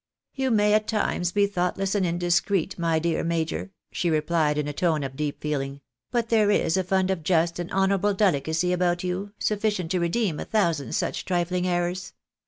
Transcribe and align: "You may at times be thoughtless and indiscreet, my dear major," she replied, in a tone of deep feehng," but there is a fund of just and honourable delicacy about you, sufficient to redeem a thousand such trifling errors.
"You 0.33 0.49
may 0.49 0.73
at 0.73 0.87
times 0.87 1.31
be 1.31 1.45
thoughtless 1.45 1.93
and 1.93 2.03
indiscreet, 2.07 2.79
my 2.79 2.97
dear 2.97 3.23
major," 3.23 3.69
she 3.91 4.09
replied, 4.09 4.57
in 4.57 4.67
a 4.67 4.73
tone 4.73 5.03
of 5.03 5.15
deep 5.15 5.39
feehng," 5.41 5.79
but 6.11 6.29
there 6.29 6.49
is 6.49 6.75
a 6.75 6.83
fund 6.83 7.11
of 7.11 7.21
just 7.21 7.59
and 7.59 7.71
honourable 7.71 8.15
delicacy 8.15 8.73
about 8.73 9.03
you, 9.03 9.33
sufficient 9.37 9.91
to 9.91 9.99
redeem 9.99 10.39
a 10.39 10.45
thousand 10.45 10.95
such 10.95 11.23
trifling 11.23 11.67
errors. 11.67 12.13